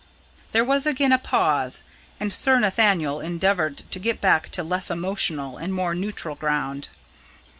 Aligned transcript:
There 0.51 0.65
was 0.65 0.87
again 0.87 1.11
a 1.11 1.19
pause, 1.19 1.83
and 2.19 2.33
Sir 2.33 2.59
Nathaniel 2.59 3.19
endeavoured 3.19 3.83
to 3.91 3.99
get 3.99 4.19
back 4.19 4.49
to 4.49 4.63
less 4.63 4.89
emotional 4.89 5.57
and 5.57 5.71
more 5.71 5.93
neutral 5.93 6.33
ground. 6.33 6.87